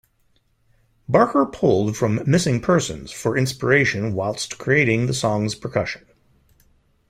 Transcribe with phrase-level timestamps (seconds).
[1.07, 6.01] Barker pulled from Missing Persons for inspiration whilst creating the song's percussion.